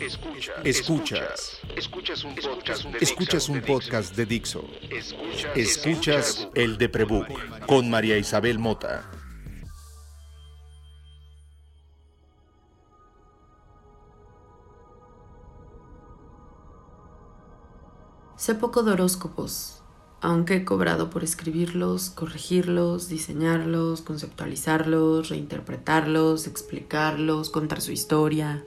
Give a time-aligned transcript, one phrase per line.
[0.00, 0.64] Escuchas.
[0.64, 1.60] Escuchas.
[1.76, 3.66] Escuchas un podcast de Escuchas un Dixo.
[3.66, 4.64] podcast de Dixo.
[4.90, 5.56] Escuchas.
[5.56, 9.04] Escuchas el de Prebook con María Isabel Mota.
[18.36, 19.82] Sé poco de horóscopos,
[20.22, 28.64] aunque he cobrado por escribirlos, corregirlos, diseñarlos, conceptualizarlos, reinterpretarlos, explicarlos, contar su historia.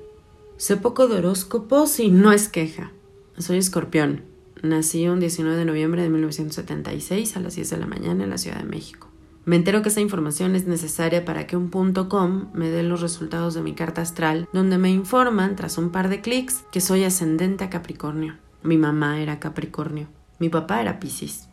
[0.58, 2.92] Sé poco de horóscopos y no es queja.
[3.38, 4.24] Soy escorpión.
[4.62, 8.38] Nací un 19 de noviembre de 1976 a las 10 de la mañana en la
[8.38, 9.10] Ciudad de México.
[9.46, 13.02] Me entero que esta información es necesaria para que un punto .com me dé los
[13.02, 17.04] resultados de mi carta astral, donde me informan, tras un par de clics, que soy
[17.04, 18.38] ascendente a Capricornio.
[18.62, 20.08] Mi mamá era Capricornio.
[20.40, 21.50] Mi papá era Piscis.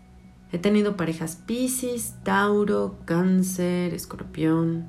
[0.52, 4.86] He tenido parejas Piscis, Tauro, Cáncer, Escorpión.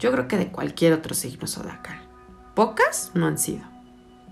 [0.00, 2.03] Yo creo que de cualquier otro signo zodiacal.
[2.54, 3.64] Pocas no han sido.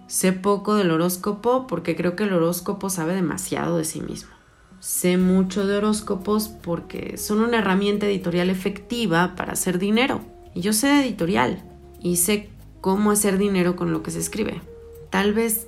[0.07, 4.31] Sé poco del horóscopo porque creo que el horóscopo sabe demasiado de sí mismo.
[4.78, 10.20] Sé mucho de horóscopos porque son una herramienta editorial efectiva para hacer dinero.
[10.55, 11.65] Y yo sé editorial
[12.00, 12.50] y sé
[12.81, 14.61] cómo hacer dinero con lo que se escribe.
[15.11, 15.67] Tal vez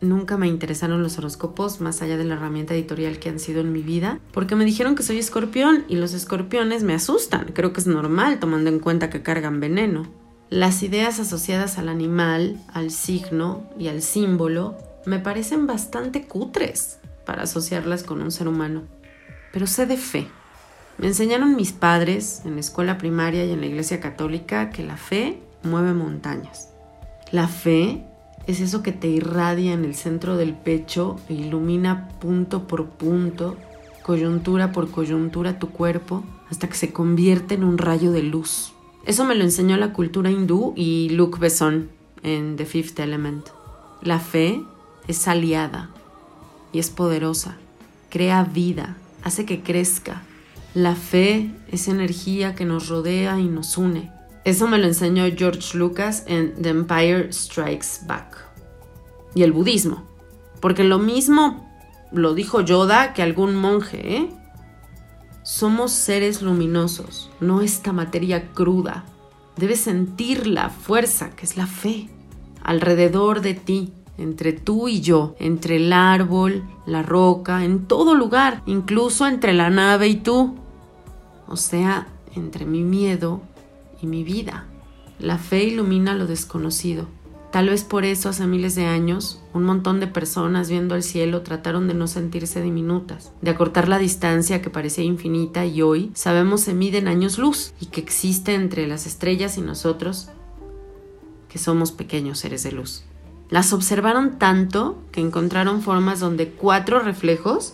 [0.00, 3.72] nunca me interesaron los horóscopos más allá de la herramienta editorial que han sido en
[3.72, 7.52] mi vida, porque me dijeron que soy escorpión y los escorpiones me asustan.
[7.52, 10.06] Creo que es normal tomando en cuenta que cargan veneno.
[10.50, 17.42] Las ideas asociadas al animal, al signo y al símbolo me parecen bastante cutres para
[17.42, 18.84] asociarlas con un ser humano.
[19.52, 20.28] Pero sé de fe.
[20.98, 24.96] Me enseñaron mis padres en la escuela primaria y en la iglesia católica que la
[24.96, 26.68] fe mueve montañas.
[27.32, 28.04] La fe
[28.46, 33.56] es eso que te irradia en el centro del pecho e ilumina punto por punto,
[34.04, 38.75] coyuntura por coyuntura tu cuerpo hasta que se convierte en un rayo de luz.
[39.06, 41.90] Eso me lo enseñó la cultura hindú y Luc Besson
[42.24, 43.46] en The Fifth Element.
[44.02, 44.60] La fe
[45.06, 45.90] es aliada
[46.72, 47.56] y es poderosa,
[48.10, 50.22] crea vida, hace que crezca.
[50.74, 54.10] La fe es energía que nos rodea y nos une.
[54.44, 58.44] Eso me lo enseñó George Lucas en The Empire Strikes Back.
[59.36, 60.04] Y el budismo.
[60.60, 61.64] Porque lo mismo
[62.10, 64.30] lo dijo Yoda que algún monje, ¿eh?
[65.46, 69.04] Somos seres luminosos, no esta materia cruda.
[69.56, 72.10] Debes sentir la fuerza que es la fe
[72.64, 78.64] alrededor de ti, entre tú y yo, entre el árbol, la roca, en todo lugar,
[78.66, 80.56] incluso entre la nave y tú.
[81.46, 83.40] O sea, entre mi miedo
[84.02, 84.66] y mi vida.
[85.20, 87.06] La fe ilumina lo desconocido.
[87.56, 91.40] Tal vez por eso hace miles de años un montón de personas viendo al cielo
[91.40, 96.60] trataron de no sentirse diminutas, de acortar la distancia que parecía infinita y hoy sabemos
[96.60, 100.28] se mide en años luz y que existe entre las estrellas y nosotros
[101.48, 103.04] que somos pequeños seres de luz.
[103.48, 107.72] Las observaron tanto que encontraron formas donde cuatro reflejos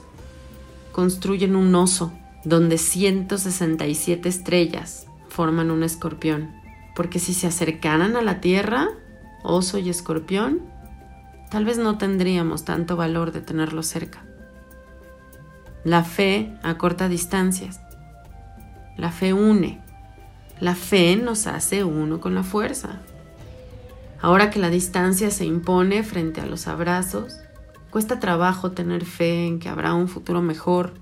[0.93, 2.13] construyen un oso,
[2.45, 6.53] donde 167 estrellas forman un escorpión.
[6.95, 8.91] Porque si se acercaran a la Tierra,
[9.43, 10.61] oso y escorpión,
[11.51, 14.25] tal vez no tendríamos tanto valor de tenerlos cerca.
[15.85, 17.81] La fe acorta distancias.
[18.97, 19.81] La fe une.
[20.61, 23.01] La fe nos hace uno con la fuerza.
[24.21, 27.41] Ahora que la distancia se impone frente a los abrazos,
[27.91, 30.95] cuesta trabajo tener fe en que habrá un futuro mejor.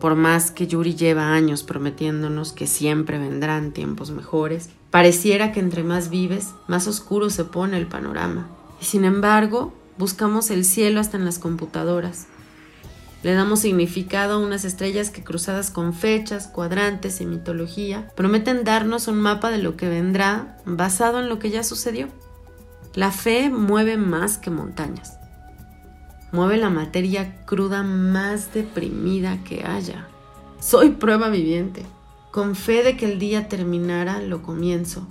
[0.00, 5.82] Por más que Yuri lleva años prometiéndonos que siempre vendrán tiempos mejores, pareciera que entre
[5.82, 8.48] más vives, más oscuro se pone el panorama.
[8.80, 12.26] Y sin embargo, buscamos el cielo hasta en las computadoras.
[13.22, 19.08] Le damos significado a unas estrellas que cruzadas con fechas, cuadrantes y mitología prometen darnos
[19.08, 22.06] un mapa de lo que vendrá basado en lo que ya sucedió.
[22.94, 25.18] La fe mueve más que montañas.
[26.30, 30.06] Mueve la materia cruda más deprimida que haya.
[30.60, 31.84] Soy prueba viviente.
[32.38, 35.08] Con fe de que el día terminara, lo comienzo.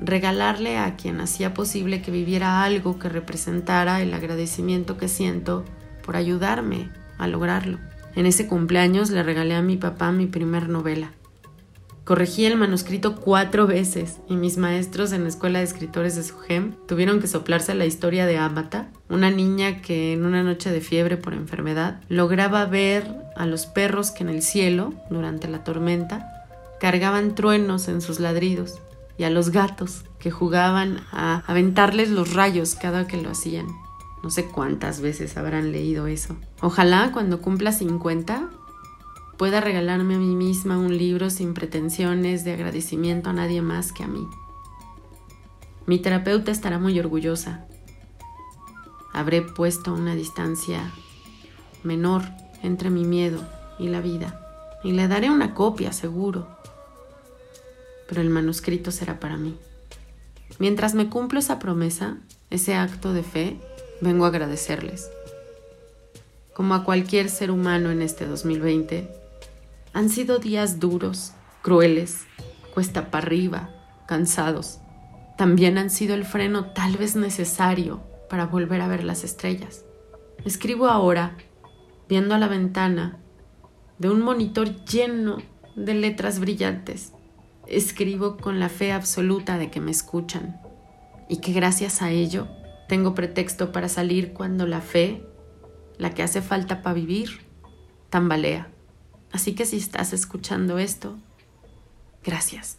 [0.02, 5.66] regalarle a quien hacía posible que viviera algo que representara el agradecimiento que siento
[6.04, 7.80] por ayudarme a lograrlo.
[8.16, 11.12] En ese cumpleaños le regalé a mi papá mi primer novela.
[12.06, 16.74] Corregí el manuscrito cuatro veces y mis maestros en la escuela de escritores de Sugem
[16.88, 21.18] tuvieron que soplarse la historia de Amata, una niña que en una noche de fiebre
[21.18, 23.06] por enfermedad lograba ver
[23.36, 26.48] a los perros que en el cielo, durante la tormenta,
[26.80, 28.80] cargaban truenos en sus ladridos
[29.20, 33.68] y a los gatos que jugaban a aventarles los rayos cada que lo hacían.
[34.24, 36.38] No sé cuántas veces habrán leído eso.
[36.62, 38.50] Ojalá cuando cumpla 50
[39.38, 44.06] pueda regalarme a mí misma un libro sin pretensiones de agradecimiento a nadie más que
[44.06, 44.26] a mí.
[45.86, 47.66] Mi terapeuta estará muy orgullosa.
[49.12, 50.94] Habré puesto una distancia
[51.84, 52.24] menor
[52.64, 53.46] entre mi miedo
[53.80, 54.40] y la vida,
[54.82, 56.59] y le daré una copia, seguro,
[58.10, 59.56] pero el manuscrito será para mí.
[60.58, 62.18] Mientras me cumplo esa promesa,
[62.50, 63.58] ese acto de fe,
[64.02, 65.10] vengo a agradecerles.
[66.54, 69.08] Como a cualquier ser humano en este 2020,
[69.94, 72.26] han sido días duros, crueles,
[72.74, 73.70] cuesta para arriba,
[74.08, 74.80] cansados.
[75.38, 79.86] También han sido el freno tal vez necesario para volver a ver las estrellas.
[80.44, 81.38] Escribo ahora,
[82.10, 83.18] viendo a la ventana,
[84.00, 85.38] de un monitor lleno
[85.76, 87.14] de letras brillantes.
[87.70, 90.60] Escribo con la fe absoluta de que me escuchan
[91.30, 92.48] y que gracias a ello
[92.88, 95.24] tengo pretexto para salir cuando la fe,
[96.00, 97.42] la que hace falta para vivir,
[98.10, 98.70] tambalea.
[99.32, 101.20] Así que si estás escuchando esto,
[102.24, 102.79] gracias.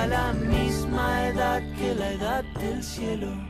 [0.00, 3.49] tenga la misma edad que la edad del cielo.